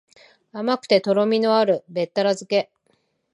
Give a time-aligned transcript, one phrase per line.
[0.51, 2.71] 甘くてとろみのあるべったら漬け